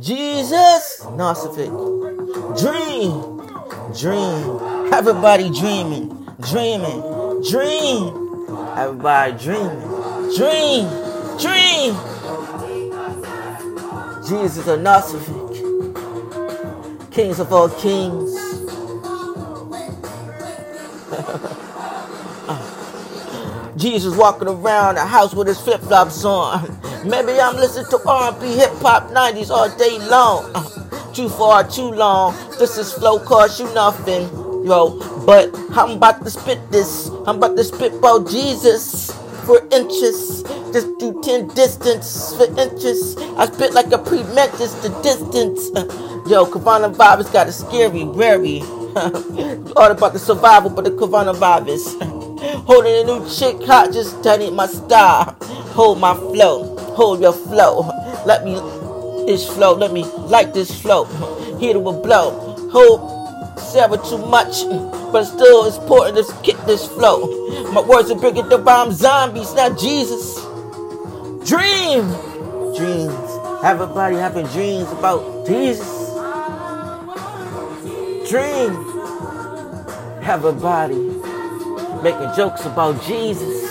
[0.00, 1.70] Jesus, Narcissic.
[2.58, 3.12] Dream,
[3.96, 4.92] dream.
[4.92, 6.08] Everybody dreaming,
[6.40, 7.00] dreaming,
[7.48, 8.34] dream.
[8.76, 9.80] Everybody dreaming,
[10.36, 10.88] dream,
[11.38, 11.96] dream.
[14.28, 15.76] Jesus, a Narcissic.
[17.12, 18.32] Kings of all kings.
[23.76, 26.80] Jesus walking around the house with his flip flops on.
[27.04, 30.50] Maybe I'm listening to R&B, hip hop, 90s all day long.
[30.54, 32.34] Uh, too far, too long.
[32.58, 34.22] This is flow cost you nothing,
[34.64, 34.98] yo.
[35.26, 37.08] But I'm about to spit this.
[37.26, 39.10] I'm about to spit about Jesus
[39.44, 40.42] for inches.
[40.72, 43.16] Just do 10 distance for inches.
[43.36, 45.70] I spit like a pre-mentis the distance.
[45.74, 45.84] Uh,
[46.28, 48.60] yo, coronavirus got a scary, very.
[49.74, 52.00] All about the survival, but the coronavirus.
[52.66, 55.36] Holding a new chick hot, just studying my style.
[55.74, 57.88] Hold my flow, hold your flow.
[58.26, 58.54] Let me
[59.26, 61.04] this flow, let me like this flow.
[61.58, 62.30] Hit it with blow.
[62.72, 64.64] Hold Sarah too much,
[65.12, 67.72] but still it's important to kick this flow.
[67.72, 70.36] My words are bigger than bomb zombies, not Jesus.
[71.48, 72.08] Dream,
[72.76, 73.14] dreams.
[73.64, 76.10] Everybody having dreams about Jesus.
[78.28, 78.72] Dream.
[80.22, 80.94] Everybody
[82.02, 83.62] making jokes about Jesus.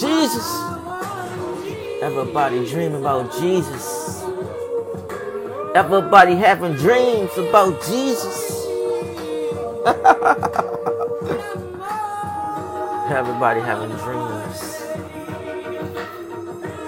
[0.00, 0.46] Jesus.
[2.00, 4.24] Everybody dreaming about Jesus.
[5.74, 8.66] Everybody having dreams about Jesus.
[13.10, 14.82] Everybody having dreams.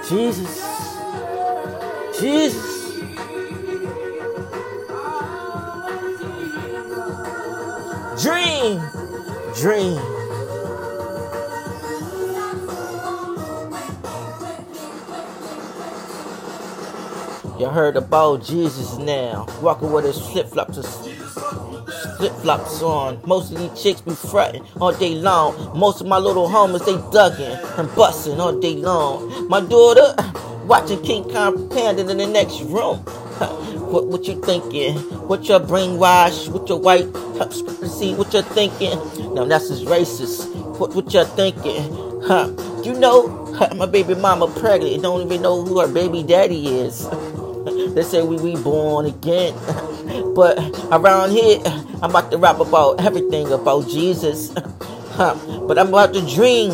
[0.08, 0.64] Jesus.
[2.18, 3.02] Jesus.
[8.22, 8.80] Dream.
[9.54, 10.21] Dream.
[17.62, 19.46] You heard about Jesus now.
[19.60, 20.78] Walking with his flip flops
[22.16, 23.20] flip flops on.
[23.24, 25.78] Most of these chicks be fretting all day long.
[25.78, 29.48] Most of my little homies they dugging and busting all day long.
[29.48, 30.12] My daughter
[30.66, 32.96] watching King Kong Panda in the next room.
[33.92, 34.96] What, what you thinking?
[35.28, 36.48] What your brainwash?
[36.48, 37.06] What your white
[37.88, 38.12] see?
[38.16, 38.98] What you're thinking?
[39.34, 40.52] Now that's just racist.
[40.80, 41.94] What what you're thinking?
[42.24, 42.50] Huh?
[42.82, 43.28] You know
[43.76, 45.00] my baby mama pregnant.
[45.00, 47.06] Don't even know who her baby daddy is.
[47.94, 49.54] they say we reborn again.
[50.34, 50.58] but
[50.90, 51.60] around here,
[52.02, 54.52] I'm about to rap about everything about Jesus.
[55.16, 56.72] But I'm about to dream.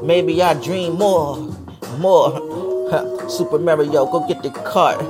[0.06, 1.36] Maybe I dream more,
[1.98, 2.30] more.
[3.28, 5.02] Super Mario, go get the cart.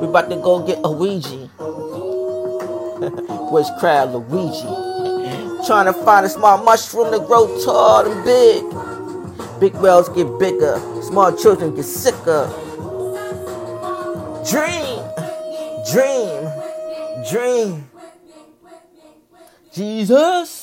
[0.00, 1.48] we about to go get a Ouija.
[3.50, 4.62] Where's Crab Luigi?
[5.66, 8.62] Trying to find a small mushroom to grow tall and big.
[9.60, 12.48] Big wells get bigger, small children get sicker.
[14.48, 15.04] Dream,
[15.92, 16.48] dream,
[17.30, 17.90] dream.
[19.74, 20.57] Jesus.